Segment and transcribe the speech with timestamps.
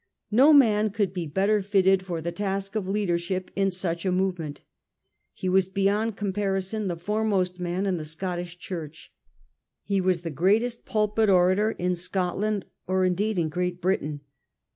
[0.31, 4.61] No man could he better fitted for the task of leadership in such a movement.
[5.31, 9.13] He was beyond comparison the foremost man in the Scottish Church.
[9.83, 14.21] He was the greatest pulpit orator in Scot land, or, indeed, in Great Britain.